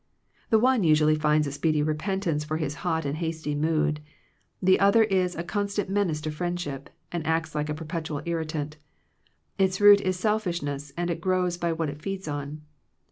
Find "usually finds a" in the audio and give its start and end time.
0.83-1.51